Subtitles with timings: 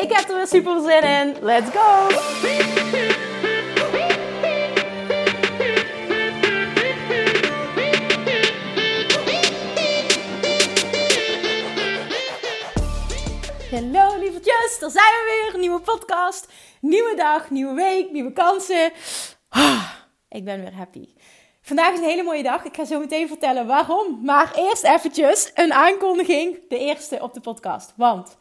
[0.00, 1.36] Ik heb er weer super zin in.
[1.40, 2.08] Let's go!
[13.70, 15.60] Hallo lievertjes, daar zijn we weer.
[15.60, 18.92] Nieuwe podcast, nieuwe dag, nieuwe week, nieuwe kansen.
[19.48, 19.90] Ah,
[20.28, 21.08] ik ben weer happy.
[21.62, 22.64] Vandaag is een hele mooie dag.
[22.64, 24.20] Ik ga zo meteen vertellen waarom.
[24.22, 26.68] Maar eerst eventjes een aankondiging.
[26.68, 27.92] De eerste op de podcast.
[27.96, 28.36] Want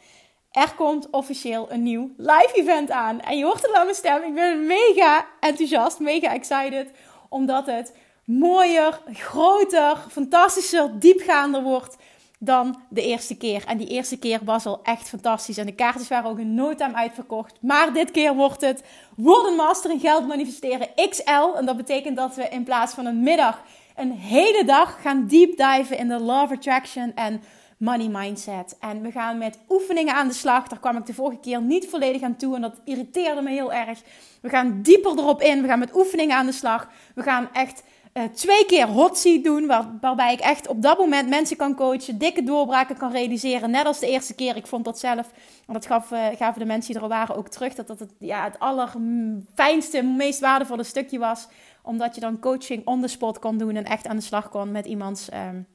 [0.51, 3.21] er komt officieel een nieuw live event aan.
[3.21, 4.23] En je hoort het aan mijn stem.
[4.23, 6.91] Ik ben mega enthousiast, mega excited.
[7.29, 7.93] Omdat het
[8.25, 11.97] mooier, groter, fantastischer, diepgaander wordt
[12.39, 13.63] dan de eerste keer.
[13.67, 15.57] En die eerste keer was al echt fantastisch.
[15.57, 17.57] En de kaartjes waren ook in no uitverkocht.
[17.61, 18.83] Maar dit keer wordt het
[19.15, 21.55] Worden Master in Geld Manifesteren XL.
[21.57, 23.61] En dat betekent dat we in plaats van een middag
[23.95, 27.43] een hele dag gaan deep diven in de Love Attraction en
[27.79, 28.77] money mindset.
[28.79, 30.67] En we gaan met oefeningen aan de slag.
[30.67, 33.73] Daar kwam ik de vorige keer niet volledig aan toe en dat irriteerde me heel
[33.73, 34.01] erg.
[34.41, 35.61] We gaan dieper erop in.
[35.61, 36.89] We gaan met oefeningen aan de slag.
[37.15, 41.29] We gaan echt uh, twee keer hot doen, waar, waarbij ik echt op dat moment
[41.29, 43.71] mensen kan coachen, dikke doorbraken kan realiseren.
[43.71, 44.55] Net als de eerste keer.
[44.55, 45.31] Ik vond dat zelf,
[45.67, 48.13] en dat gaf, uh, gaven de mensen die er waren ook terug, dat dat het,
[48.19, 51.47] ja, het allerfijnste, meest waardevolle stukje was.
[51.83, 54.71] Omdat je dan coaching on the spot kon doen en echt aan de slag kon
[54.71, 55.67] met iemands um,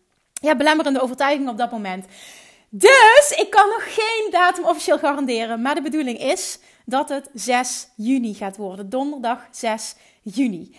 [0.45, 2.07] ja, belemmerende overtuiging op dat moment.
[2.69, 7.89] Dus ik kan nog geen datum officieel garanderen, maar de bedoeling is dat het 6
[7.97, 8.91] juni gaat worden.
[8.91, 10.77] Donderdag 6 juni.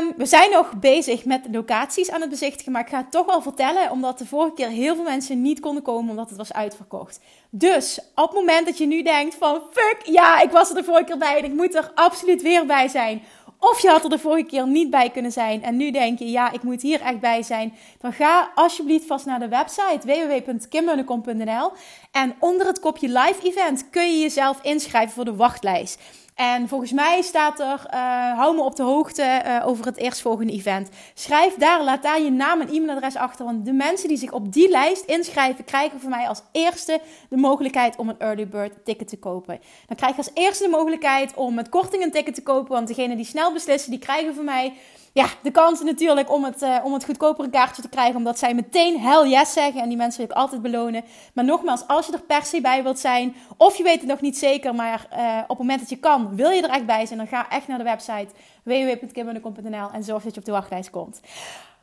[0.00, 3.26] Um, we zijn nog bezig met locaties aan het bezichtigen, maar ik ga het toch
[3.26, 6.52] wel vertellen, omdat de vorige keer heel veel mensen niet konden komen omdat het was
[6.52, 7.20] uitverkocht.
[7.50, 10.84] Dus op het moment dat je nu denkt van fuck, ja, ik was er de
[10.84, 13.22] vorige keer bij en ik moet er absoluut weer bij zijn.
[13.58, 16.30] Of je had er de vorige keer niet bij kunnen zijn en nu denk je,
[16.30, 17.74] ja, ik moet hier echt bij zijn.
[18.00, 21.72] Dan ga alsjeblieft vast naar de website www.kimmunnekom.nl
[22.12, 26.00] en onder het kopje live event kun je jezelf inschrijven voor de wachtlijst.
[26.36, 30.52] En volgens mij staat er, uh, hou me op de hoogte uh, over het eerstvolgende
[30.52, 30.88] event.
[31.14, 33.44] Schrijf daar, laat daar je naam en e-mailadres achter.
[33.44, 37.36] Want de mensen die zich op die lijst inschrijven, krijgen van mij als eerste de
[37.36, 39.60] mogelijkheid om een early bird ticket te kopen.
[39.86, 42.72] Dan krijg je als eerste de mogelijkheid om met korting een ticket te kopen.
[42.72, 44.72] Want degenen die snel beslissen, die krijgen van mij
[45.16, 48.16] ja, de kans natuurlijk om het, uh, om het goedkoper een kaartje te krijgen.
[48.16, 49.80] Omdat zij meteen hell yes zeggen.
[49.82, 51.04] En die mensen wil ik altijd belonen.
[51.34, 53.36] Maar nogmaals, als je er per se bij wilt zijn.
[53.56, 54.74] Of je weet het nog niet zeker.
[54.74, 57.18] Maar uh, op het moment dat je kan, wil je er echt bij zijn.
[57.18, 58.28] Dan ga echt naar de website
[58.62, 59.90] www.kimmunnekom.nl.
[59.92, 61.20] En zorg dat je op de wachtlijst komt.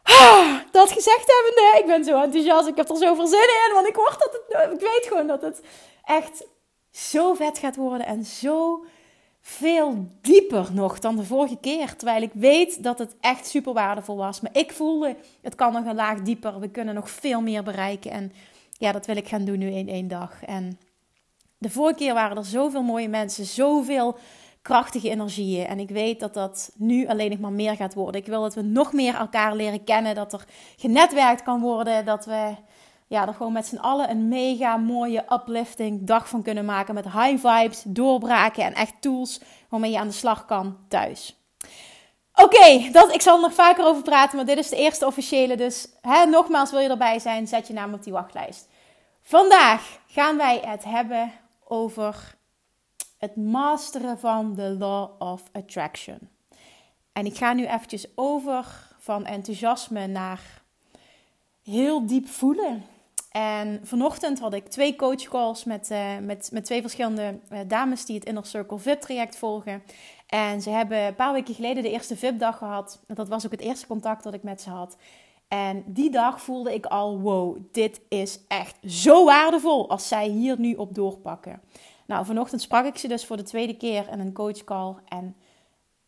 [0.03, 2.67] Ah, dat gezegd hebbende, ik ben zo enthousiast.
[2.67, 3.73] Ik heb er zoveel zin in.
[3.73, 5.61] Want ik, word dat het, ik weet gewoon dat het
[6.03, 6.43] echt
[6.91, 8.07] zo vet gaat worden.
[8.07, 8.85] En zo
[9.45, 11.95] veel dieper nog dan de vorige keer.
[11.95, 14.41] Terwijl ik weet dat het echt super waardevol was.
[14.41, 16.59] Maar ik voelde, het kan nog een laag dieper.
[16.59, 18.11] We kunnen nog veel meer bereiken.
[18.11, 18.31] En
[18.71, 20.43] ja, dat wil ik gaan doen nu in één dag.
[20.43, 20.79] En
[21.57, 24.17] de vorige keer waren er zoveel mooie mensen, zoveel
[24.61, 25.65] krachtige energieën.
[25.65, 28.21] En ik weet dat dat nu alleen nog maar meer gaat worden.
[28.21, 30.15] Ik wil dat we nog meer elkaar leren kennen.
[30.15, 30.45] Dat er
[30.77, 32.05] genetwerkt kan worden.
[32.05, 32.55] Dat we
[33.13, 36.93] ja, er gewoon met z'n allen een mega mooie uplifting dag van kunnen maken.
[36.93, 41.41] Met high vibes, doorbraken en echt tools waarmee je aan de slag kan thuis.
[42.33, 45.57] Oké, dat ik zal er nog vaker over praten, maar dit is de eerste officiële.
[45.57, 48.67] Dus hè, nogmaals, wil je erbij zijn, zet je naam op die wachtlijst.
[49.21, 51.31] Vandaag gaan wij het hebben
[51.63, 52.35] over
[53.17, 56.19] het masteren van de Law of Attraction.
[57.11, 60.61] En ik ga nu eventjes over van enthousiasme naar
[61.63, 62.92] heel diep voelen.
[63.33, 68.15] En vanochtend had ik twee coachcalls met, uh, met, met twee verschillende uh, dames die
[68.15, 69.83] het Inner Circle VIP traject volgen.
[70.27, 73.03] En ze hebben een paar weken geleden de eerste VIP-dag gehad.
[73.07, 74.97] Dat was ook het eerste contact dat ik met ze had.
[75.47, 80.59] En die dag voelde ik al, wow, dit is echt zo waardevol als zij hier
[80.59, 81.61] nu op doorpakken.
[82.07, 84.95] Nou, vanochtend sprak ik ze dus voor de tweede keer in een coachcall.
[85.07, 85.35] En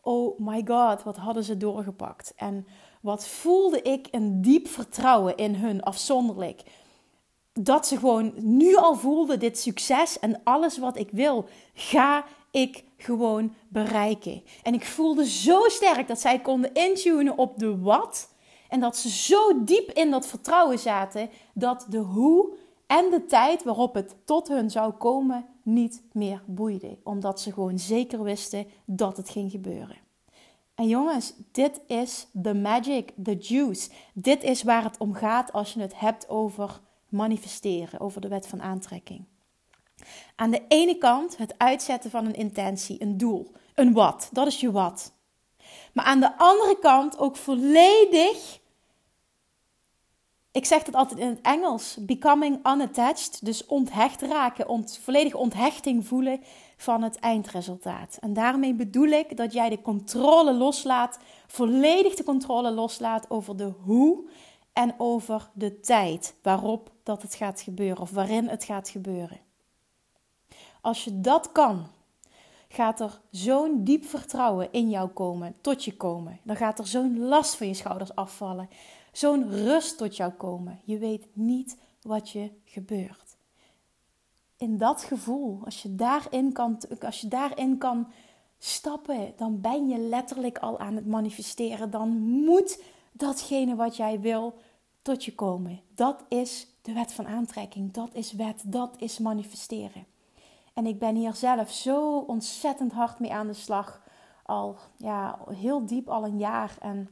[0.02, 2.34] oh my god, wat hadden ze doorgepakt.
[2.36, 2.68] En
[3.02, 6.64] wat voelde ik een diep vertrouwen in hun afzonderlijk
[7.60, 12.84] dat ze gewoon nu al voelde: dit succes en alles wat ik wil, ga ik
[12.98, 14.44] gewoon bereiken.
[14.64, 18.34] En ik voelde zo sterk dat zij konden intunen op de wat.
[18.70, 22.58] En dat ze zo diep in dat vertrouwen zaten dat de hoe
[22.88, 27.80] en de tijd waarop het tot hun zou komen niet meer boeide, omdat ze gewoon
[27.80, 29.98] zeker wisten dat het ging gebeuren.
[30.76, 33.90] En jongens, dit is the magic, the juice.
[34.14, 36.80] Dit is waar het om gaat als je het hebt over
[37.16, 39.26] manifesteren, over de wet van aantrekking.
[40.36, 44.60] Aan de ene kant het uitzetten van een intentie, een doel, een wat, dat is
[44.60, 45.14] je wat.
[45.94, 48.60] Maar aan de andere kant ook volledig
[50.56, 56.08] ik zeg dat altijd in het Engels, becoming unattached, dus onthecht raken, ont, volledige onthechting
[56.08, 56.42] voelen
[56.78, 58.18] van het eindresultaat.
[58.20, 63.72] En daarmee bedoel ik dat jij de controle loslaat, volledig de controle loslaat over de
[63.84, 64.30] hoe
[64.76, 69.40] en over de tijd waarop dat het gaat gebeuren of waarin het gaat gebeuren.
[70.82, 71.88] Als je dat kan,
[72.68, 76.40] gaat er zo'n diep vertrouwen in jou komen, tot je komen.
[76.44, 78.70] Dan gaat er zo'n last van je schouders afvallen
[79.18, 80.80] zo'n rust tot jou komen.
[80.84, 83.38] Je weet niet wat je gebeurt.
[84.58, 88.08] In dat gevoel, als je daarin kan, als je daarin kan
[88.58, 91.92] stappen, dan ben je letterlijk al aan het manifesteren.
[91.92, 94.54] Dan moet datgene wat jij wil
[95.06, 95.82] tot je komen.
[95.96, 97.94] Dat is de wet van aantrekking.
[97.94, 98.64] Dat is wet.
[98.66, 100.06] Dat is manifesteren.
[100.74, 104.02] En ik ben hier zelf zo ontzettend hard mee aan de slag.
[104.44, 106.78] Al ja, heel diep, al een jaar.
[106.80, 107.10] En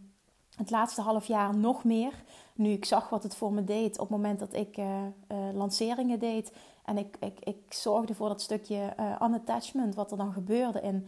[0.55, 2.23] het laatste half jaar nog meer.
[2.55, 5.07] Nu ik zag wat het voor me deed op het moment dat ik uh,
[5.53, 6.53] lanceringen deed.
[6.85, 10.79] En ik, ik, ik zorgde voor dat stukje uh, unattachment, wat er dan gebeurde.
[10.79, 11.07] En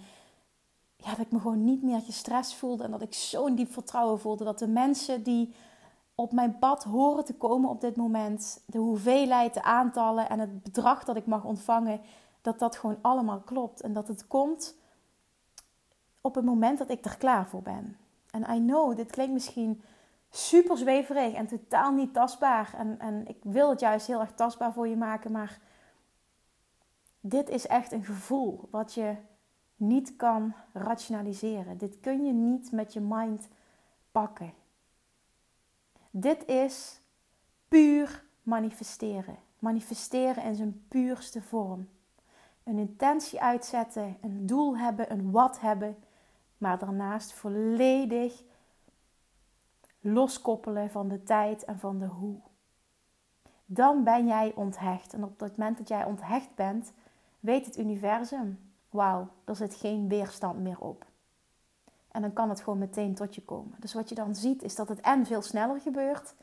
[0.97, 2.83] ja, dat ik me gewoon niet meer gestrest voelde.
[2.83, 5.53] En dat ik zo'n diep vertrouwen voelde dat de mensen die
[6.15, 10.63] op mijn pad horen te komen op dit moment, de hoeveelheid, de aantallen en het
[10.63, 12.01] bedrag dat ik mag ontvangen,
[12.41, 13.81] dat dat gewoon allemaal klopt.
[13.81, 14.75] En dat het komt
[16.21, 17.97] op het moment dat ik er klaar voor ben.
[18.31, 19.83] En I know, dit klinkt misschien
[20.29, 22.73] super zweverig en totaal niet tastbaar.
[22.77, 25.59] En, en ik wil het juist heel erg tastbaar voor je maken, maar
[27.19, 29.15] dit is echt een gevoel wat je
[29.75, 31.77] niet kan rationaliseren.
[31.77, 33.47] Dit kun je niet met je mind
[34.11, 34.53] pakken.
[36.17, 37.01] Dit is
[37.67, 39.37] puur manifesteren.
[39.59, 41.89] Manifesteren in zijn puurste vorm.
[42.63, 45.97] Een intentie uitzetten, een doel hebben, een wat hebben
[46.57, 48.43] maar daarnaast volledig
[49.99, 52.39] loskoppelen van de tijd en van de hoe.
[53.65, 55.13] Dan ben jij onthecht.
[55.13, 56.93] En op het moment dat jij onthecht bent,
[57.39, 61.05] weet het universum: wauw, er zit geen weerstand meer op.
[62.15, 63.75] En dan kan het gewoon meteen tot je komen.
[63.79, 66.35] Dus wat je dan ziet is dat het en veel sneller gebeurt.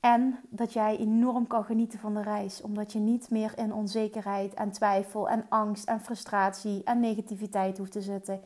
[0.00, 2.60] En dat jij enorm kan genieten van de reis.
[2.60, 7.92] Omdat je niet meer in onzekerheid en twijfel en angst en frustratie en negativiteit hoeft
[7.92, 8.40] te zitten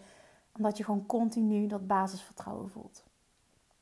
[0.57, 3.03] omdat je gewoon continu dat basisvertrouwen voelt.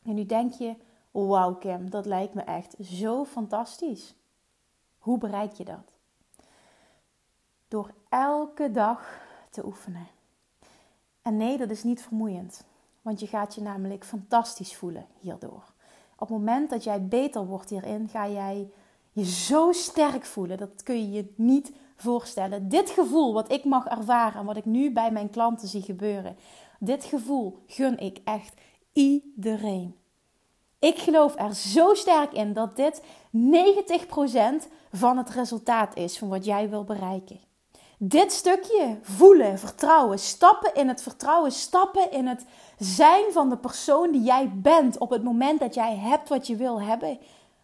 [0.02, 0.76] En nu denk je,
[1.10, 4.14] wauw Kim, dat lijkt me echt zo fantastisch.
[4.98, 5.96] Hoe bereik je dat?
[7.68, 9.20] Door elke dag
[9.50, 10.06] te oefenen.
[11.28, 12.64] En nee, dat is niet vermoeiend.
[13.02, 15.72] Want je gaat je namelijk fantastisch voelen hierdoor.
[16.12, 18.70] Op het moment dat jij beter wordt hierin, ga jij
[19.12, 20.58] je zo sterk voelen.
[20.58, 22.68] Dat kun je je niet voorstellen.
[22.68, 26.36] Dit gevoel wat ik mag ervaren en wat ik nu bij mijn klanten zie gebeuren.
[26.78, 28.60] Dit gevoel gun ik echt
[28.92, 29.96] iedereen.
[30.78, 33.02] Ik geloof er zo sterk in dat dit
[34.62, 37.40] 90% van het resultaat is van wat jij wil bereiken.
[38.00, 42.44] Dit stukje voelen, vertrouwen, stappen in het vertrouwen, stappen in het
[42.78, 46.56] zijn van de persoon die jij bent op het moment dat jij hebt wat je
[46.56, 47.18] wil hebben.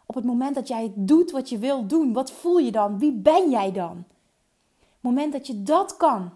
[0.06, 2.98] Op het moment dat jij doet wat je wil doen, wat voel je dan?
[2.98, 4.04] Wie ben jij dan?
[4.78, 6.32] Het moment dat je dat kan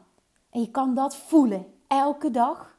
[0.51, 2.79] en je kan dat voelen elke dag,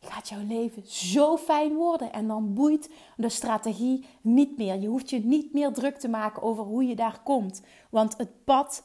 [0.00, 2.12] gaat jouw leven zo fijn worden.
[2.12, 4.80] En dan boeit de strategie niet meer.
[4.80, 7.62] Je hoeft je niet meer druk te maken over hoe je daar komt.
[7.90, 8.82] Want het pad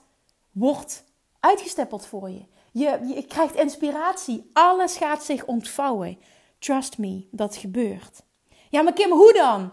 [0.51, 1.03] wordt
[1.41, 2.45] uitgestippeld voor je.
[2.71, 4.49] Je, je krijgt inspiratie.
[4.53, 6.17] Alles gaat zich ontvouwen.
[6.59, 8.23] Trust me, dat gebeurt.
[8.69, 9.71] Ja, maar Kim, hoe dan?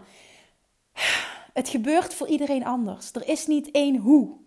[1.53, 3.11] Het gebeurt voor iedereen anders.
[3.11, 4.37] Er is niet één hoe.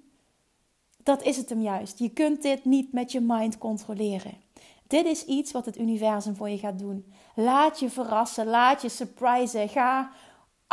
[1.03, 1.99] Dat is het hem juist.
[1.99, 4.41] Je kunt dit niet met je mind controleren.
[4.87, 7.13] Dit is iets wat het universum voor je gaat doen.
[7.35, 9.69] Laat je verrassen, laat je surprisen.
[9.69, 10.11] Ga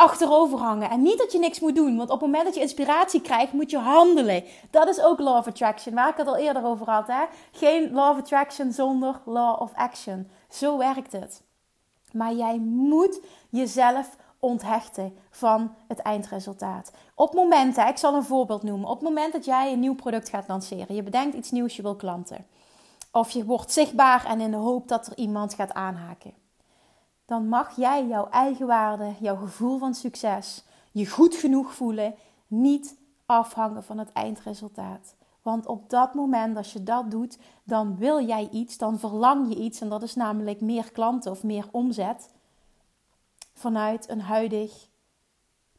[0.00, 0.90] achterover hangen.
[0.90, 3.52] En niet dat je niks moet doen, want op het moment dat je inspiratie krijgt,
[3.52, 4.44] moet je handelen.
[4.70, 7.06] Dat is ook Law of Attraction, waar ik het al eerder over had.
[7.06, 7.24] Hè?
[7.52, 10.30] Geen Law of Attraction zonder Law of Action.
[10.48, 11.42] Zo werkt het.
[12.12, 16.92] Maar jij moet jezelf onthechten van het eindresultaat.
[17.14, 18.88] Op momenten, ik zal een voorbeeld noemen.
[18.88, 21.82] Op het moment dat jij een nieuw product gaat lanceren, je bedenkt iets nieuws, je
[21.82, 22.46] wil klanten.
[23.12, 26.34] Of je wordt zichtbaar en in de hoop dat er iemand gaat aanhaken.
[27.30, 32.14] Dan mag jij jouw eigen waarde, jouw gevoel van succes, je goed genoeg voelen,
[32.46, 32.96] niet
[33.26, 35.14] afhangen van het eindresultaat.
[35.42, 39.60] Want op dat moment, als je dat doet, dan wil jij iets, dan verlang je
[39.60, 39.80] iets.
[39.80, 42.34] En dat is namelijk meer klanten of meer omzet.
[43.54, 44.88] Vanuit een huidig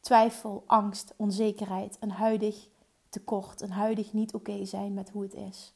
[0.00, 1.96] twijfel, angst, onzekerheid.
[2.00, 2.68] Een huidig
[3.08, 5.74] tekort, een huidig niet oké zijn met hoe het is.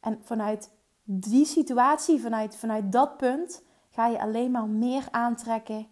[0.00, 0.70] En vanuit
[1.04, 5.86] die situatie, vanuit, vanuit dat punt, ga je alleen maar meer aantrekken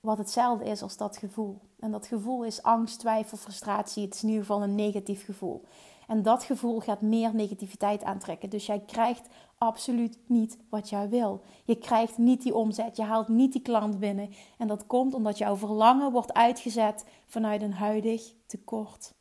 [0.00, 1.60] wat hetzelfde is als dat gevoel.
[1.78, 4.04] En dat gevoel is angst, twijfel, frustratie.
[4.04, 5.64] Het is in ieder geval een negatief gevoel.
[6.06, 8.50] En dat gevoel gaat meer negativiteit aantrekken.
[8.50, 11.42] Dus jij krijgt absoluut niet wat jij wil.
[11.64, 14.30] Je krijgt niet die omzet, je haalt niet die klant binnen.
[14.58, 19.14] En dat komt omdat jouw verlangen wordt uitgezet vanuit een huidig tekort.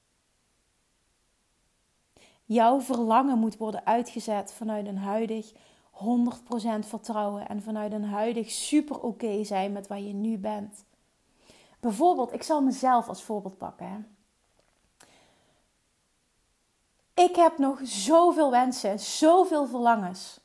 [2.43, 5.53] Jouw verlangen moet worden uitgezet vanuit een huidig
[5.93, 5.99] 100%
[6.79, 10.85] vertrouwen en vanuit een huidig super oké zijn met waar je nu bent.
[11.79, 14.15] Bijvoorbeeld, ik zal mezelf als voorbeeld pakken.
[17.13, 20.39] Ik heb nog zoveel wensen, zoveel verlangens.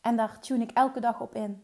[0.00, 1.62] En daar tune ik elke dag op in.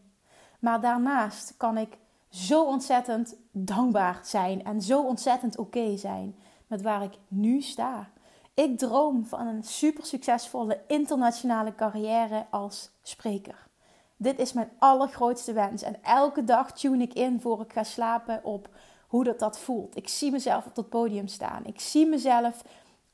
[0.59, 1.97] Maar daarnaast kan ik
[2.29, 6.35] zo ontzettend dankbaar zijn en zo ontzettend oké zijn
[6.67, 8.09] met waar ik nu sta.
[8.53, 13.67] Ik droom van een super succesvolle internationale carrière als spreker.
[14.17, 15.81] Dit is mijn allergrootste wens.
[15.81, 18.69] En elke dag tune ik in voor ik ga slapen op
[19.07, 19.95] hoe dat, dat voelt.
[19.95, 21.65] Ik zie mezelf op dat podium staan.
[21.65, 22.63] Ik zie mezelf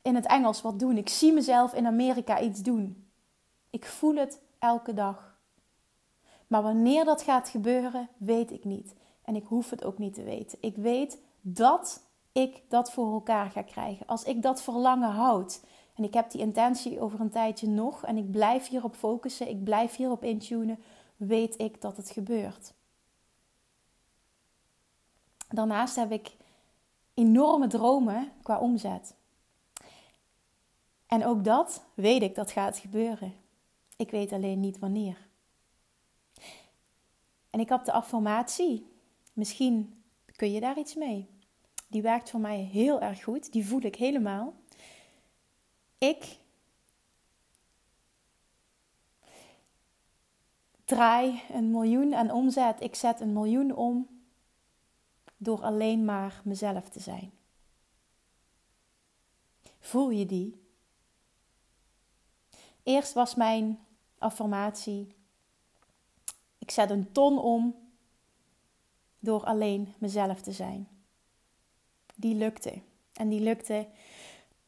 [0.01, 0.97] in het Engels wat doen.
[0.97, 3.07] Ik zie mezelf in Amerika iets doen.
[3.69, 5.37] Ik voel het elke dag.
[6.47, 8.93] Maar wanneer dat gaat gebeuren, weet ik niet.
[9.23, 10.57] En ik hoef het ook niet te weten.
[10.61, 12.06] Ik weet dat
[12.37, 14.05] ik dat voor elkaar ga krijgen.
[14.05, 15.61] Als ik dat verlangen houd.
[15.95, 18.05] En ik heb die intentie over een tijdje nog.
[18.05, 19.49] En ik blijf hierop focussen.
[19.49, 20.79] Ik blijf hierop intunen.
[21.15, 22.73] Weet ik dat het gebeurt.
[25.49, 26.35] Daarnaast heb ik
[27.13, 29.15] enorme dromen qua omzet.
[31.07, 33.33] En ook dat weet ik dat gaat gebeuren.
[33.95, 35.27] Ik weet alleen niet wanneer.
[37.49, 38.91] En ik heb de affirmatie.
[39.33, 40.03] Misschien
[40.35, 41.36] kun je daar iets mee.
[41.87, 43.51] Die werkt voor mij heel erg goed.
[43.51, 44.53] Die voel ik helemaal.
[45.97, 46.37] Ik
[50.85, 52.81] draai een miljoen aan omzet.
[52.81, 54.07] Ik zet een miljoen om
[55.37, 57.31] door alleen maar mezelf te zijn.
[59.79, 60.65] Voel je die?
[62.83, 63.79] Eerst was mijn
[64.17, 65.15] affirmatie:
[66.57, 67.75] ik zet een ton om
[69.19, 70.96] door alleen mezelf te zijn.
[72.19, 72.73] Die lukte.
[73.13, 73.87] En die lukte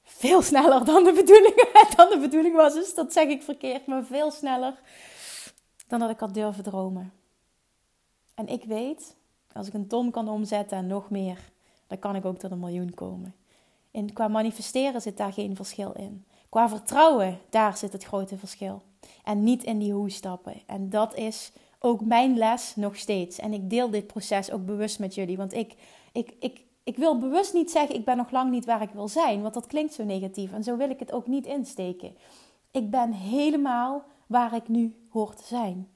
[0.03, 2.73] veel sneller dan de bedoeling, dan de bedoeling was.
[2.73, 4.79] Dus dat zeg ik verkeerd, maar veel sneller
[5.87, 7.13] dan dat ik had durven dromen.
[8.33, 9.15] En ik weet,
[9.53, 11.51] als ik een ton kan omzetten en nog meer,
[11.87, 13.35] dan kan ik ook tot een miljoen komen.
[13.91, 16.25] En qua manifesteren zit daar geen verschil in.
[16.49, 18.81] Qua vertrouwen, daar zit het grote verschil.
[19.23, 20.61] En niet in die hoe stappen.
[20.65, 23.39] En dat is ook mijn les nog steeds.
[23.39, 25.37] En ik deel dit proces ook bewust met jullie.
[25.37, 25.75] Want ik,
[26.11, 29.08] ik, ik, ik wil bewust niet zeggen, ik ben nog lang niet waar ik wil
[29.08, 29.41] zijn.
[29.41, 30.53] Want dat klinkt zo negatief.
[30.53, 32.17] En zo wil ik het ook niet insteken.
[32.72, 35.89] Ik ben helemaal waar ik nu hoor te zijn.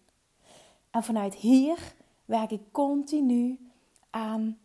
[0.92, 1.78] En vanuit hier
[2.26, 3.72] werk ik continu
[4.10, 4.58] aan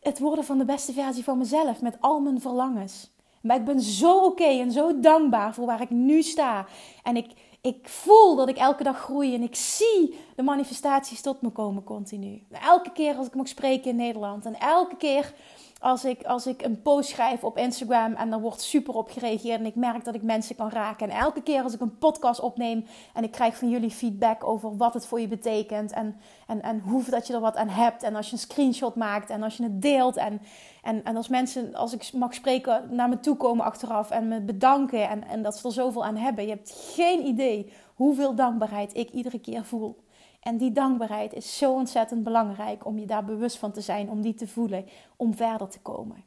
[0.00, 3.10] het worden van de beste versie van mezelf met al mijn verlangens.
[3.40, 6.66] Maar ik ben zo oké en zo dankbaar voor waar ik nu sta.
[7.02, 11.42] En ik, ik voel dat ik elke dag groei en ik zie de manifestaties tot
[11.42, 12.42] me komen continu.
[12.50, 15.34] Elke keer als ik mag spreken in Nederland en elke keer
[15.82, 19.58] als ik, als ik een post schrijf op Instagram en er wordt super op gereageerd
[19.58, 21.10] en ik merk dat ik mensen kan raken.
[21.10, 22.84] En elke keer als ik een podcast opneem
[23.14, 26.80] en ik krijg van jullie feedback over wat het voor je betekent en, en, en
[26.80, 28.02] hoe dat je er wat aan hebt.
[28.02, 30.40] En als je een screenshot maakt en als je het deelt en,
[30.82, 34.40] en, en als mensen, als ik mag spreken, naar me toe komen achteraf en me
[34.40, 36.44] bedanken en, en dat ze er zoveel aan hebben.
[36.44, 40.02] Je hebt geen idee hoeveel dankbaarheid ik iedere keer voel.
[40.42, 44.20] En die dankbaarheid is zo ontzettend belangrijk om je daar bewust van te zijn, om
[44.20, 46.24] die te voelen, om verder te komen.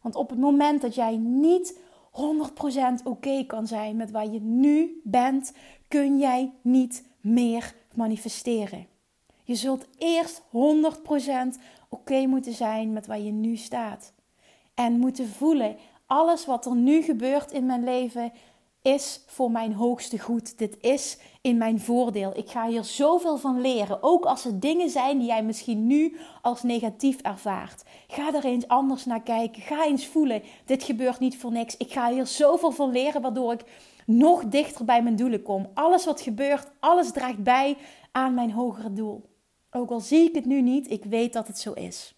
[0.00, 1.80] Want op het moment dat jij niet
[2.12, 5.52] 100% oké kan zijn met waar je nu bent,
[5.88, 8.86] kun jij niet meer manifesteren.
[9.42, 14.12] Je zult eerst 100% oké moeten zijn met waar je nu staat.
[14.74, 18.32] En moeten voelen, alles wat er nu gebeurt in mijn leven
[18.82, 20.58] is voor mijn hoogste goed.
[20.58, 22.32] Dit is in mijn voordeel.
[22.36, 24.02] Ik ga hier zoveel van leren.
[24.02, 27.82] Ook als er dingen zijn die jij misschien nu als negatief ervaart.
[28.08, 29.62] Ga er eens anders naar kijken.
[29.62, 30.42] Ga eens voelen.
[30.64, 31.76] Dit gebeurt niet voor niks.
[31.76, 33.64] Ik ga hier zoveel van leren, waardoor ik
[34.06, 35.70] nog dichter bij mijn doelen kom.
[35.74, 37.76] Alles wat gebeurt, alles draagt bij
[38.12, 39.30] aan mijn hogere doel.
[39.70, 42.14] Ook al zie ik het nu niet, ik weet dat het zo is.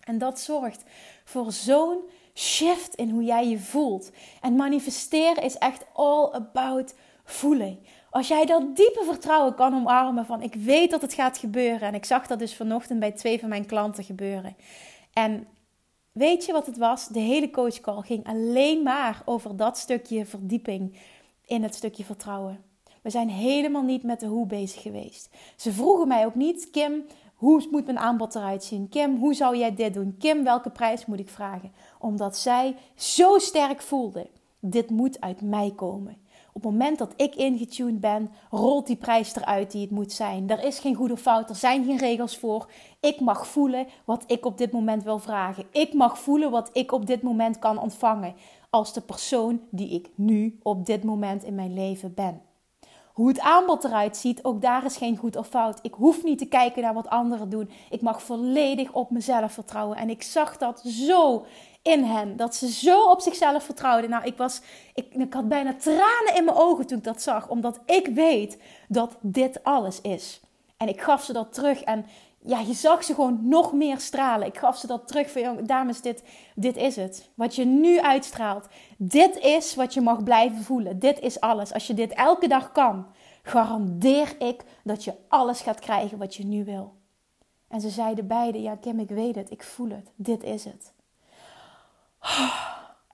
[0.00, 0.82] En dat zorgt
[1.24, 1.98] voor zo'n
[2.34, 4.10] shift in hoe jij je voelt.
[4.40, 6.94] En manifesteren is echt all about
[7.24, 7.78] voelen.
[8.10, 11.88] Als jij dat diepe vertrouwen kan omarmen van ik weet dat het gaat gebeuren.
[11.88, 14.56] En ik zag dat dus vanochtend bij twee van mijn klanten gebeuren.
[15.12, 15.46] En
[16.12, 17.08] weet je wat het was?
[17.08, 20.98] De hele coachcall ging alleen maar over dat stukje verdieping
[21.46, 22.64] in het stukje vertrouwen.
[23.02, 25.30] We zijn helemaal niet met de hoe bezig geweest.
[25.56, 27.04] Ze vroegen mij ook niet, Kim,
[27.40, 28.88] hoe moet mijn aanbod eruit zien?
[28.88, 30.16] Kim, hoe zou jij dit doen?
[30.18, 31.72] Kim, welke prijs moet ik vragen?
[31.98, 34.26] Omdat zij zo sterk voelde,
[34.58, 36.16] dit moet uit mij komen.
[36.52, 40.50] Op het moment dat ik ingetuned ben, rolt die prijs eruit die het moet zijn.
[40.50, 42.70] Er is geen goede fout, er zijn geen regels voor.
[43.00, 45.66] Ik mag voelen wat ik op dit moment wil vragen.
[45.70, 48.34] Ik mag voelen wat ik op dit moment kan ontvangen.
[48.70, 52.49] Als de persoon die ik nu op dit moment in mijn leven ben.
[53.20, 55.78] Hoe het aanbod eruit ziet, ook daar is geen goed of fout.
[55.82, 57.70] Ik hoef niet te kijken naar wat anderen doen.
[57.90, 59.96] Ik mag volledig op mezelf vertrouwen.
[59.96, 61.44] En ik zag dat zo
[61.82, 62.36] in hen.
[62.36, 64.10] Dat ze zo op zichzelf vertrouwden.
[64.10, 64.60] Nou, ik, was,
[64.94, 67.48] ik, ik had bijna tranen in mijn ogen toen ik dat zag.
[67.48, 68.58] Omdat ik weet
[68.88, 70.40] dat dit alles is.
[70.76, 71.82] En ik gaf ze dat terug.
[71.82, 72.06] En
[72.42, 74.46] ja, je zag ze gewoon nog meer stralen.
[74.46, 76.22] Ik gaf ze dat terug van, dames, dit,
[76.54, 77.30] dit is het.
[77.34, 78.66] Wat je nu uitstraalt.
[78.96, 80.98] Dit is wat je mag blijven voelen.
[80.98, 81.72] Dit is alles.
[81.72, 83.06] Als je dit elke dag kan,
[83.42, 86.94] garandeer ik dat je alles gaat krijgen wat je nu wil.
[87.68, 90.10] En ze zeiden beide, ja Kim, ik weet het, ik voel het.
[90.16, 90.92] Dit is het.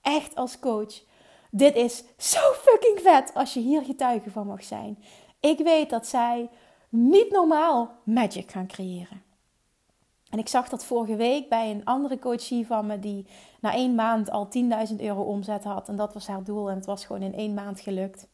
[0.02, 1.02] Echt als coach.
[1.50, 4.98] Dit is zo fucking vet als je hier getuige van mag zijn.
[5.40, 6.48] Ik weet dat zij
[6.88, 9.22] niet normaal magic gaan creëren.
[10.30, 13.26] En ik zag dat vorige week bij een andere coachie van me die
[13.60, 14.48] na één maand al
[14.90, 15.88] 10.000 euro omzet had.
[15.88, 18.26] En dat was haar doel en het was gewoon in één maand gelukt.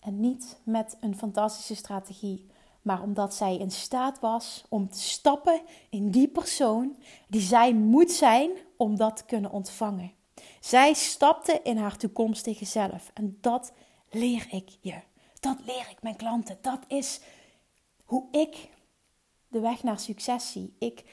[0.00, 2.46] En niet met een fantastische strategie,
[2.82, 6.96] maar omdat zij in staat was om te stappen in die persoon
[7.28, 10.12] die zij moet zijn om dat te kunnen ontvangen.
[10.60, 13.10] Zij stapte in haar toekomstige zelf.
[13.14, 13.72] En dat
[14.10, 14.94] leer ik je.
[15.40, 16.58] Dat leer ik mijn klanten.
[16.60, 17.20] Dat is
[18.04, 18.68] hoe ik
[19.48, 20.74] de weg naar succes zie.
[20.78, 21.04] Ik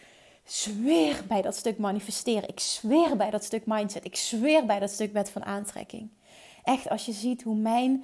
[0.43, 2.49] zweer bij dat stuk manifesteren.
[2.49, 4.05] Ik zweer bij dat stuk mindset.
[4.05, 6.09] Ik zweer bij dat stuk wet van aantrekking.
[6.63, 8.03] Echt, als je ziet hoe mijn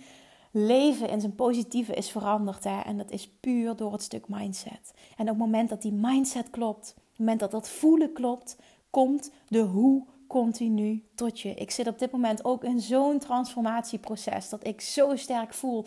[0.52, 2.64] leven in zijn positieve is veranderd.
[2.64, 4.94] Hè, en dat is puur door het stuk mindset.
[5.18, 8.58] En op het moment dat die mindset klopt, op het moment dat dat voelen klopt,
[8.90, 11.54] komt de hoe continu tot je.
[11.54, 15.86] Ik zit op dit moment ook in zo'n transformatieproces dat ik zo sterk voel.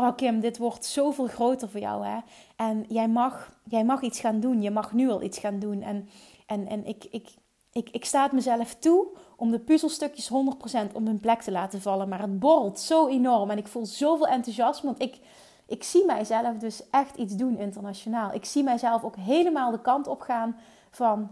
[0.00, 2.18] Oh Kim, dit wordt zoveel groter voor jou hè.
[2.56, 4.62] En jij mag, jij mag iets gaan doen.
[4.62, 5.82] Je mag nu al iets gaan doen.
[5.82, 6.08] En,
[6.46, 7.28] en, en ik, ik,
[7.72, 11.80] ik, ik sta het mezelf toe om de puzzelstukjes 100% op hun plek te laten
[11.80, 12.08] vallen.
[12.08, 14.88] Maar het borrelt zo enorm en ik voel zoveel enthousiasme.
[14.88, 15.18] Want ik,
[15.66, 18.32] ik zie mijzelf dus echt iets doen internationaal.
[18.32, 20.56] Ik zie mijzelf ook helemaal de kant op gaan
[20.90, 21.30] van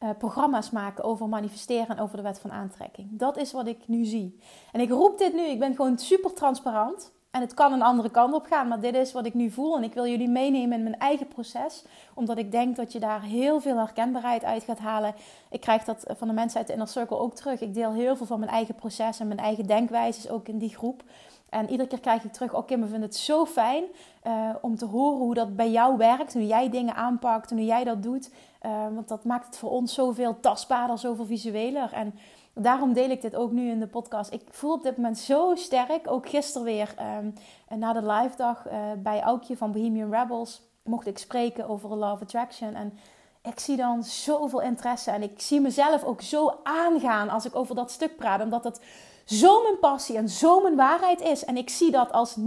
[0.00, 3.08] uh, programma's maken over manifesteren en over de wet van aantrekking.
[3.10, 4.38] Dat is wat ik nu zie.
[4.72, 7.18] En ik roep dit nu, ik ben gewoon super transparant.
[7.30, 9.76] En het kan een andere kant op gaan, maar dit is wat ik nu voel.
[9.76, 11.84] En ik wil jullie meenemen in mijn eigen proces.
[12.14, 15.14] Omdat ik denk dat je daar heel veel herkenbaarheid uit gaat halen.
[15.50, 17.60] Ik krijg dat van de mensen uit de Inner Circle ook terug.
[17.60, 20.76] Ik deel heel veel van mijn eigen proces en mijn eigen denkwijzes ook in die
[20.76, 21.02] groep.
[21.48, 23.84] En iedere keer krijg ik terug, oké, we vinden het zo fijn
[24.26, 26.32] uh, om te horen hoe dat bij jou werkt.
[26.32, 28.30] Hoe jij dingen aanpakt, hoe jij dat doet.
[28.66, 31.92] Uh, want dat maakt het voor ons zoveel tastbaarder, zoveel visueler.
[31.92, 32.14] En
[32.62, 34.32] daarom deel ik dit ook nu in de podcast.
[34.32, 36.10] Ik voel op dit moment zo sterk.
[36.10, 37.34] Ook gisteren weer um,
[37.78, 42.20] na de live dag uh, bij Aukje van Bohemian Rebels mocht ik spreken over of
[42.20, 42.74] Attraction.
[42.74, 42.98] En
[43.42, 47.74] ik zie dan zoveel interesse en ik zie mezelf ook zo aangaan als ik over
[47.74, 48.42] dat stuk praat.
[48.42, 48.80] Omdat het
[49.24, 51.44] zo mijn passie en zo mijn waarheid is.
[51.44, 52.42] En ik zie dat als 90%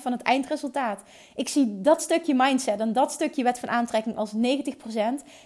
[0.00, 1.02] van het eindresultaat.
[1.34, 4.38] Ik zie dat stukje mindset en dat stukje wet van aantrekking als 90%.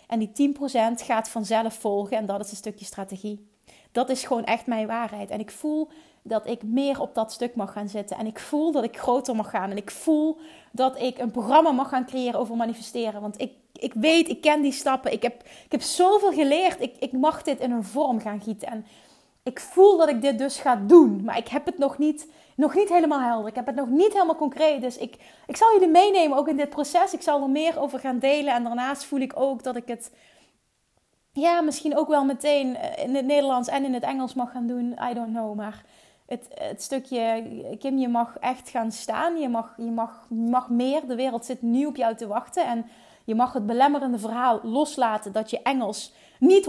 [0.07, 0.62] En die 10%
[1.05, 3.58] gaat vanzelf volgen en dat is een stukje strategie.
[3.92, 5.31] Dat is gewoon echt mijn waarheid.
[5.31, 5.88] En ik voel
[6.22, 8.16] dat ik meer op dat stuk mag gaan zitten.
[8.16, 9.70] En ik voel dat ik groter mag gaan.
[9.70, 10.38] En ik voel
[10.72, 13.20] dat ik een programma mag gaan creëren over manifesteren.
[13.20, 15.12] Want ik, ik weet, ik ken die stappen.
[15.12, 16.81] Ik heb, ik heb zoveel geleerd.
[16.81, 18.68] Ik, ik mag dit in een vorm gaan gieten.
[18.68, 18.87] En
[19.42, 21.24] ik voel dat ik dit dus ga doen.
[21.24, 23.48] Maar ik heb het nog niet, nog niet helemaal helder.
[23.48, 24.81] Ik heb het nog niet helemaal concreet.
[24.81, 27.12] Dus ik, ik zal jullie meenemen ook in dit proces.
[27.12, 28.55] Ik zal er meer over gaan delen.
[28.55, 30.11] En daarnaast voel ik ook dat ik het
[31.40, 34.66] ja, misschien ook wel meteen eh, in het Nederlands en in het Engels mag gaan
[34.66, 34.98] doen.
[35.11, 35.57] I don't know.
[35.57, 35.85] Maar
[36.27, 37.44] het, het stukje,
[37.79, 39.37] Kim, je mag echt gaan staan.
[39.37, 41.07] Je mag, je, mag, mag meer.
[41.07, 42.66] De wereld zit nu op jou te wachten.
[42.66, 42.87] En
[43.24, 46.66] je mag het belemmerende verhaal loslaten dat je Engels niet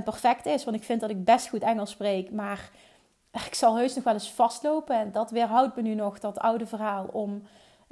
[0.00, 0.64] 100% perfect is.
[0.64, 2.30] Want ik vind dat ik best goed Engels spreek.
[2.30, 2.70] Maar
[3.30, 4.96] ik zal heus nog wel eens vastlopen.
[4.96, 7.42] En dat weerhoudt me nu nog, dat oude verhaal, om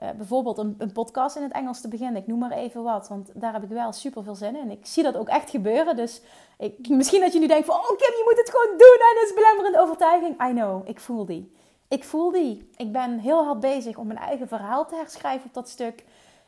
[0.03, 2.21] eh, bijvoorbeeld een, een, podcast in het Engels te beginnen.
[2.21, 4.71] Ik noem maar even wat, want daar heb ik wel super veel zin in.
[4.71, 5.97] Ik zie dat ook echt gebeuren.
[5.97, 6.23] Dus
[6.59, 9.15] ik, misschien dat je nu denkt van, oh Kim, je moet het gewoon doen en
[9.15, 10.49] dat is belemmerende overtuiging.
[10.49, 11.53] I know, ik voel die.
[11.88, 12.71] Ik voel die.
[12.77, 16.05] Ik ben heel hard bezig om mijn eigen verhaal te herschrijven op dat stuk.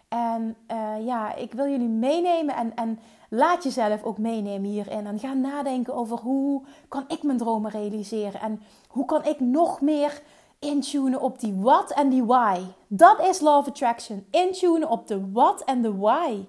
[0.09, 5.07] En uh, ja, ik wil jullie meenemen en, en laat jezelf ook meenemen hierin.
[5.07, 8.40] En ga nadenken over hoe kan ik mijn dromen realiseren.
[8.40, 10.23] En hoe kan ik nog meer
[10.64, 12.61] intunen op die what en die why.
[12.88, 14.27] Dat is of Attraction.
[14.31, 16.44] Intunen op de what en de why.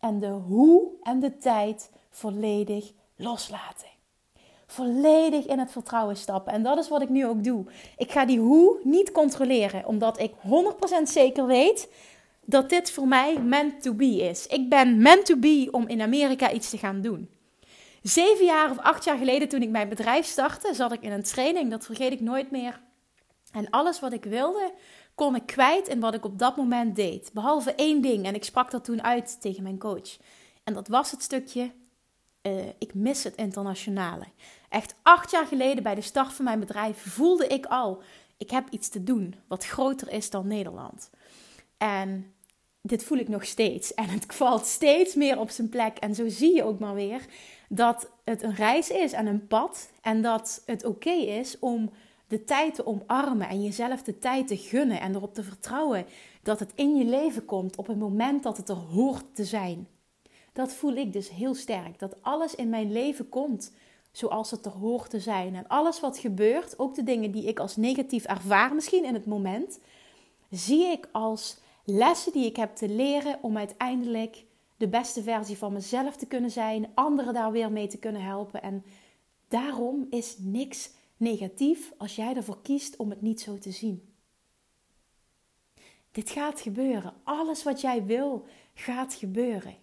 [0.00, 3.88] En de hoe en de tijd volledig loslaten.
[4.66, 6.52] Volledig in het vertrouwen stappen.
[6.52, 7.64] En dat is wat ik nu ook doe.
[7.96, 11.88] Ik ga die hoe niet controleren, omdat ik 100% zeker weet
[12.44, 14.46] dat dit voor mij meant to be is.
[14.46, 17.30] Ik ben meant to be om in Amerika iets te gaan doen.
[18.02, 21.22] Zeven jaar of acht jaar geleden, toen ik mijn bedrijf startte, zat ik in een
[21.22, 21.70] training.
[21.70, 22.80] Dat vergeet ik nooit meer.
[23.56, 24.72] En alles wat ik wilde,
[25.14, 27.30] kon ik kwijt in wat ik op dat moment deed.
[27.32, 28.24] Behalve één ding.
[28.24, 30.16] En ik sprak dat toen uit tegen mijn coach.
[30.64, 31.70] En dat was het stukje:
[32.42, 34.24] uh, ik mis het internationale.
[34.68, 38.02] Echt acht jaar geleden, bij de start van mijn bedrijf, voelde ik al:
[38.36, 41.10] ik heb iets te doen wat groter is dan Nederland.
[41.76, 42.34] En
[42.82, 43.94] dit voel ik nog steeds.
[43.94, 45.98] En het valt steeds meer op zijn plek.
[45.98, 47.26] En zo zie je ook maar weer
[47.68, 49.90] dat het een reis is en een pad.
[50.00, 51.90] En dat het oké is om
[52.28, 56.06] de tijd te omarmen en jezelf de tijd te gunnen en erop te vertrouwen
[56.42, 59.88] dat het in je leven komt op het moment dat het er hoort te zijn.
[60.52, 61.98] Dat voel ik dus heel sterk.
[61.98, 63.72] Dat alles in mijn leven komt
[64.10, 65.54] zoals het er hoort te zijn.
[65.54, 69.26] En alles wat gebeurt, ook de dingen die ik als negatief ervaar, misschien in het
[69.26, 69.78] moment,
[70.50, 74.44] zie ik als lessen die ik heb te leren om uiteindelijk
[74.76, 78.62] de beste versie van mezelf te kunnen zijn, anderen daar weer mee te kunnen helpen.
[78.62, 78.84] En
[79.48, 84.14] daarom is niks negatief als jij ervoor kiest om het niet zo te zien.
[86.10, 87.14] Dit gaat gebeuren.
[87.24, 89.76] Alles wat jij wil, gaat gebeuren.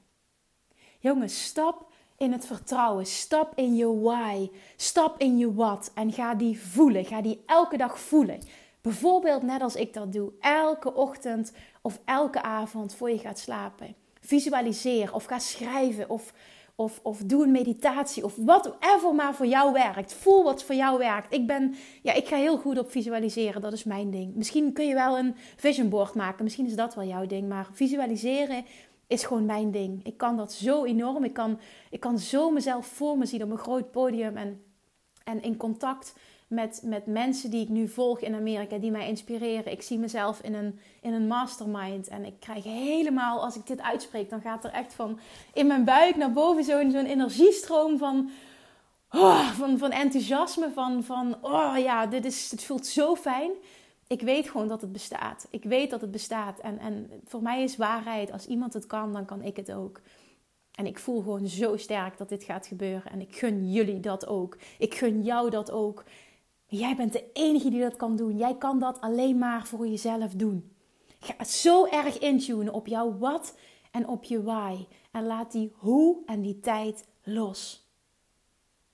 [0.99, 3.05] Jongens, stap in het vertrouwen.
[3.05, 4.49] Stap in je why.
[4.75, 5.91] Stap in je what.
[5.93, 7.05] En ga die voelen.
[7.05, 8.39] Ga die elke dag voelen.
[8.81, 10.31] Bijvoorbeeld net als ik dat doe.
[10.39, 13.95] Elke ochtend of elke avond voor je gaat slapen.
[14.19, 16.33] Visualiseer of ga schrijven of
[16.75, 18.23] of, of doe een meditatie.
[18.23, 20.13] Of whatever maar voor jou werkt.
[20.13, 21.33] Voel wat voor jou werkt.
[21.33, 23.61] Ik, ben, ja, ik ga heel goed op visualiseren.
[23.61, 24.35] Dat is mijn ding.
[24.35, 26.43] Misschien kun je wel een vision board maken.
[26.43, 27.49] Misschien is dat wel jouw ding.
[27.49, 28.65] Maar visualiseren
[29.07, 30.05] is gewoon mijn ding.
[30.05, 31.23] Ik kan dat zo enorm.
[31.23, 31.59] Ik kan,
[31.89, 34.37] ik kan zo mezelf voor me zien op een groot podium.
[34.37, 34.63] En,
[35.23, 36.13] en in contact
[36.53, 39.71] met, met mensen die ik nu volg in Amerika, die mij inspireren.
[39.71, 42.07] Ik zie mezelf in een, in een mastermind.
[42.07, 45.19] En ik krijg helemaal, als ik dit uitspreek, dan gaat er echt van
[45.53, 48.29] in mijn buik naar boven zo'n zo'n energiestroom van,
[49.11, 50.71] oh, van, van enthousiasme.
[50.73, 53.51] Van, van oh ja, dit is, het voelt zo fijn.
[54.07, 55.47] Ik weet gewoon dat het bestaat.
[55.49, 56.59] Ik weet dat het bestaat.
[56.59, 60.01] En, en voor mij is waarheid, als iemand het kan, dan kan ik het ook.
[60.75, 63.11] En ik voel gewoon zo sterk dat dit gaat gebeuren.
[63.11, 64.57] En ik gun jullie dat ook.
[64.77, 66.03] Ik gun jou dat ook.
[66.79, 68.37] Jij bent de enige die dat kan doen.
[68.37, 70.71] Jij kan dat alleen maar voor jezelf doen.
[71.19, 73.57] Ga zo erg intunen op jouw wat
[73.91, 74.85] en op je why.
[75.11, 77.87] En laat die hoe en die tijd los.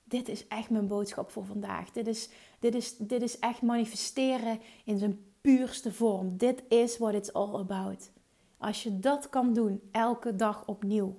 [0.03, 1.91] Dit is echt mijn boodschap voor vandaag.
[1.91, 6.37] Dit is, dit is, dit is echt manifesteren in zijn puurste vorm.
[6.37, 8.11] Dit is what it's all about.
[8.57, 11.17] Als je dat kan doen, elke dag opnieuw,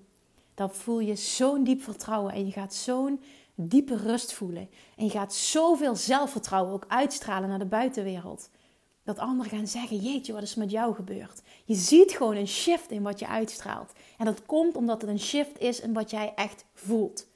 [0.55, 3.21] dan voel je zo'n diep vertrouwen en je gaat zo'n
[3.69, 4.69] diepe rust voelen.
[4.97, 8.51] En je gaat zoveel zelfvertrouwen ook uitstralen naar de buitenwereld.
[9.05, 11.43] Dat anderen gaan zeggen: Jeetje, wat is met jou gebeurd?
[11.65, 13.93] Je ziet gewoon een shift in wat je uitstraalt.
[14.19, 17.27] En dat komt omdat het een shift is in wat jij echt voelt.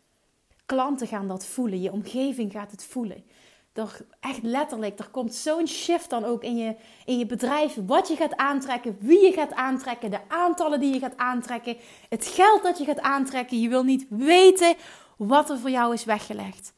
[0.66, 3.24] Klanten gaan dat voelen, je omgeving gaat het voelen.
[3.72, 7.76] Er, echt letterlijk, er komt zo'n shift dan ook in je, in je bedrijf.
[7.86, 11.76] Wat je gaat aantrekken, wie je gaat aantrekken, de aantallen die je gaat aantrekken,
[12.08, 13.60] het geld dat je gaat aantrekken.
[13.60, 14.74] Je wil niet weten
[15.16, 16.72] wat er voor jou is weggelegd.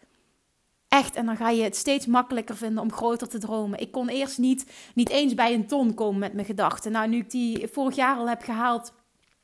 [0.89, 3.81] Echt, en dan ga je het steeds makkelijker vinden om groter te dromen.
[3.81, 6.93] Ik kon eerst niet, niet eens bij een ton komen met mijn gedachten.
[6.93, 8.93] Nou, nu ik die vorig jaar al heb gehaald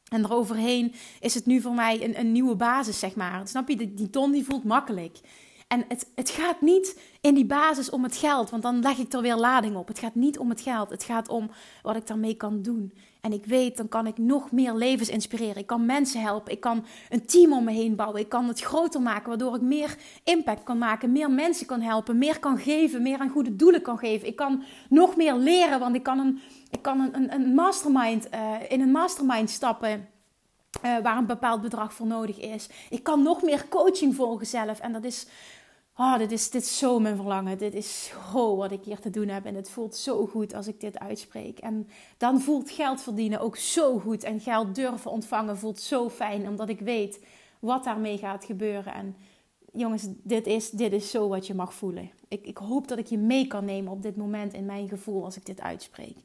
[0.09, 3.49] en eroverheen, is het nu voor mij een, een nieuwe basis, zeg maar.
[3.49, 5.21] Snap je, die, die ton die voelt makkelijk.
[5.69, 9.13] En het, het gaat niet in die basis om het geld, want dan leg ik
[9.13, 9.89] er weer lading op.
[9.89, 11.51] Het gaat niet om het geld, het gaat om
[11.83, 12.93] wat ik daarmee kan doen.
[13.23, 15.57] En ik weet, dan kan ik nog meer levens inspireren.
[15.57, 18.21] Ik kan mensen helpen, ik kan een team om me heen bouwen.
[18.21, 22.19] Ik kan het groter maken, waardoor ik meer impact kan maken, meer mensen kan helpen,
[22.19, 24.29] meer kan geven, meer aan goede doelen kan geven.
[24.29, 28.29] Ik kan nog meer leren, want ik kan een, ik kan een, een, een mastermind,
[28.35, 30.09] uh, in een mastermind stappen.
[30.85, 32.69] Uh, waar een bepaald bedrag voor nodig is.
[32.91, 34.81] Ik kan nog meer coaching volgen zelf.
[34.81, 35.27] En dat is
[36.03, 37.59] oh, dit is, dit zo mijn verlangen.
[37.59, 39.45] Dit is zo wat ik hier te doen heb.
[39.45, 41.59] En het voelt zo goed als ik dit uitspreek.
[41.59, 44.25] En dan voelt geld verdienen ook zo goed.
[44.25, 46.49] En geld durven ontvangen voelt zo fijn.
[46.49, 47.25] Omdat ik weet
[47.59, 48.95] wat daarmee gaat gebeuren.
[48.95, 49.17] En
[49.73, 52.11] jongens, dit is, dit is zo wat je mag voelen.
[52.29, 55.25] Ik, ik hoop dat ik je mee kan nemen op dit moment in mijn gevoel
[55.25, 56.17] als ik dit uitspreek.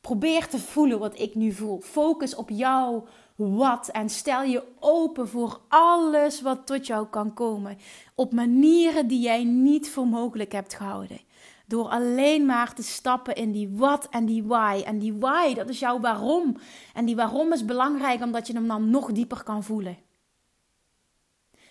[0.00, 1.80] Probeer te voelen wat ik nu voel.
[1.80, 3.04] Focus op jouw
[3.36, 7.78] wat en stel je open voor alles wat tot jou kan komen.
[8.14, 11.20] Op manieren die jij niet voor mogelijk hebt gehouden.
[11.66, 14.82] Door alleen maar te stappen in die wat en die why.
[14.86, 16.56] En die why, dat is jouw waarom.
[16.94, 19.98] En die waarom is belangrijk omdat je hem dan nog dieper kan voelen.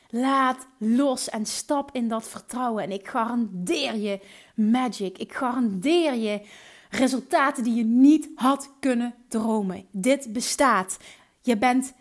[0.09, 2.83] Laat los en stap in dat vertrouwen.
[2.83, 4.19] En ik garandeer je
[4.55, 5.17] magic.
[5.17, 6.41] Ik garandeer je
[6.89, 9.85] resultaten die je niet had kunnen dromen.
[9.91, 10.97] Dit bestaat.
[11.43, 11.93] Je bent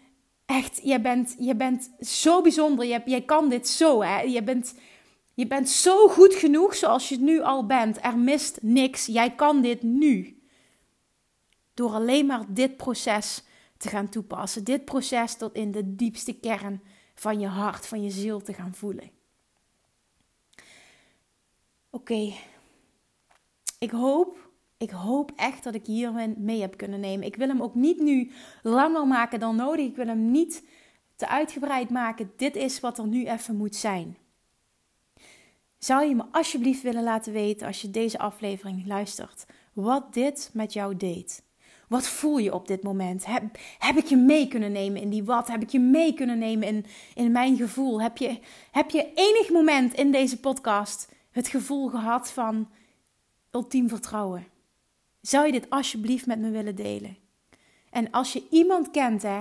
[0.47, 2.87] echt, je bent, je bent zo bijzonder.
[2.87, 4.03] Je, jij kan dit zo.
[4.03, 4.21] Hè?
[4.21, 4.75] Je, bent,
[5.35, 8.05] je bent zo goed genoeg zoals je nu al bent.
[8.05, 9.07] Er mist niks.
[9.07, 10.43] Jij kan dit nu.
[11.75, 13.43] Door alleen maar dit proces
[13.77, 14.65] te gaan toepassen.
[14.65, 16.83] Dit proces tot in de diepste kern
[17.15, 19.11] van je hart, van je ziel te gaan voelen.
[21.91, 22.33] Oké,
[23.79, 24.51] ik hoop,
[24.83, 27.27] ik hoop echt dat ik hier mee heb kunnen nemen.
[27.27, 28.31] Ik wil hem ook niet nu
[28.63, 29.87] langer maken dan nodig.
[29.87, 30.65] Ik wil hem niet
[31.17, 32.33] te uitgebreid maken.
[32.37, 34.17] Dit is wat er nu even moet zijn.
[35.79, 40.73] Zou je me alsjeblieft willen laten weten als je deze aflevering luistert, wat dit met
[40.73, 41.43] jou deed?
[41.89, 43.27] Wat voel je op dit moment?
[43.27, 43.43] Heb,
[43.79, 45.49] heb ik je mee kunnen nemen in die wat?
[45.49, 48.03] Heb ik je mee kunnen nemen in, in mijn gevoel?
[48.03, 48.39] Heb je,
[48.71, 52.69] heb je enig moment in deze podcast het gevoel gehad van
[53.51, 54.52] ultiem vertrouwen?
[55.23, 57.17] Zou je dit alsjeblieft met me willen delen?
[57.91, 59.41] En als je iemand kent, hè,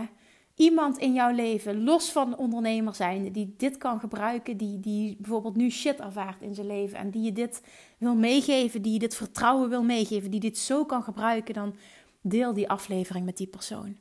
[0.56, 5.56] iemand in jouw leven, los van ondernemer zijn, die dit kan gebruiken, die, die bijvoorbeeld
[5.56, 7.62] nu shit ervaart in zijn leven en die je dit
[7.98, 11.76] wil meegeven, die je dit vertrouwen wil meegeven, die dit zo kan gebruiken, dan
[12.22, 13.98] deel die aflevering met die persoon.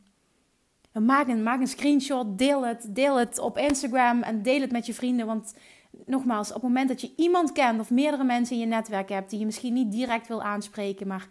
[0.92, 4.86] Maak een, maak een screenshot, deel het, deel het op Instagram en deel het met
[4.86, 5.26] je vrienden.
[5.26, 5.54] Want
[6.06, 9.30] nogmaals, op het moment dat je iemand kent of meerdere mensen in je netwerk hebt
[9.30, 11.28] die je misschien niet direct wil aanspreken, maar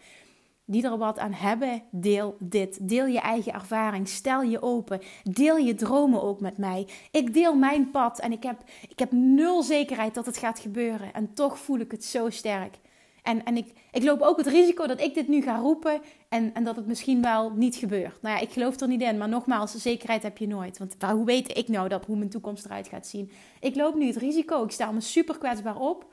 [0.69, 2.89] die er wat aan hebben, deel dit.
[2.89, 6.87] Deel je eigen ervaring, stel je open, deel je dromen ook met mij.
[7.11, 11.13] Ik deel mijn pad en ik heb, ik heb nul zekerheid dat het gaat gebeuren.
[11.13, 12.75] En toch voel ik het zo sterk.
[13.23, 16.53] En, en ik, ik loop ook het risico dat ik dit nu ga roepen en,
[16.53, 18.21] en dat het misschien wel niet gebeurt.
[18.21, 20.77] Nou ja, ik geloof er niet in, maar nogmaals, zekerheid heb je nooit.
[20.77, 23.31] Want hoe weet ik nou dat, hoe mijn toekomst eruit gaat zien?
[23.59, 26.05] Ik loop nu het risico, ik sta me super kwetsbaar op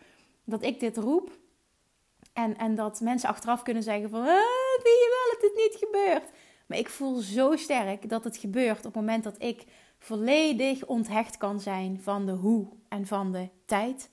[0.45, 1.31] dat ik dit roep.
[2.37, 4.35] En, en dat mensen achteraf kunnen zeggen van, zie
[4.83, 6.31] je wel dat dit niet gebeurt.
[6.66, 9.64] Maar ik voel zo sterk dat het gebeurt op het moment dat ik
[9.99, 14.11] volledig onthecht kan zijn van de hoe en van de tijd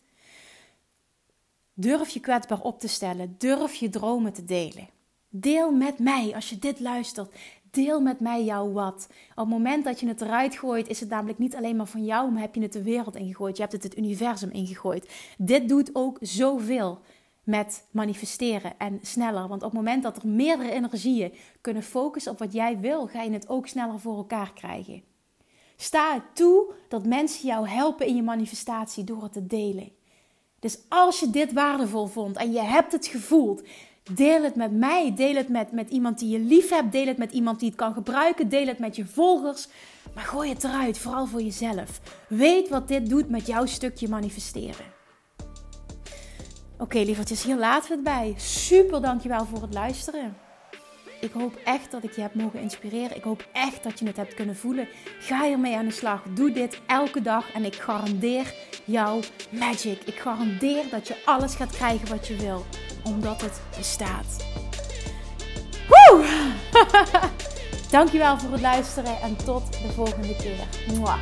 [1.76, 3.36] Durf je kwetsbaar op te stellen.
[3.38, 4.90] Durf je dromen te delen.
[5.30, 7.36] Deel met mij als je dit luistert.
[7.72, 9.08] Deel met mij jouw wat.
[9.30, 12.06] Op het moment dat je het eruit gooit, is het namelijk niet alleen maar van
[12.06, 13.56] jou, maar heb je het de wereld ingegooid.
[13.56, 15.14] Je hebt het het universum ingegooid.
[15.38, 17.02] Dit doet ook zoveel
[17.44, 19.48] met manifesteren en sneller.
[19.48, 23.22] Want op het moment dat er meerdere energieën kunnen focussen op wat jij wil, ga
[23.22, 25.04] je het ook sneller voor elkaar krijgen.
[25.76, 29.92] Sta het toe dat mensen jou helpen in je manifestatie door het te delen.
[30.60, 33.64] Dus als je dit waardevol vond en je hebt het gevoeld,
[34.12, 35.14] deel het met mij.
[35.16, 36.92] Deel het met, met iemand die je lief hebt.
[36.92, 38.50] Deel het met iemand die het kan gebruiken.
[38.50, 39.68] Deel het met je volgers.
[40.16, 42.02] Maar gooi het eruit, vooral voor jezelf.
[42.28, 44.86] Weet wat dit doet met jouw stukje manifesteren.
[46.84, 48.34] Oké, okay, lievertjes, hier laten we het bij.
[48.38, 50.38] Super dankjewel voor het luisteren.
[51.20, 53.18] Ik hoop echt dat ik je heb mogen inspireren.
[53.18, 54.88] Ik hoop echt dat je het hebt kunnen voelen.
[55.20, 56.24] Ga hiermee aan de slag.
[56.30, 58.54] Doe dit elke dag en ik garandeer
[58.86, 59.20] jouw
[59.50, 60.02] magic.
[60.04, 62.66] Ik garandeer dat je alles gaat krijgen wat je wil,
[63.04, 64.46] omdat het bestaat.
[65.88, 66.26] Woe!
[67.92, 70.96] Dankjewel voor het luisteren en tot de volgende keer.
[70.98, 71.22] Mwah.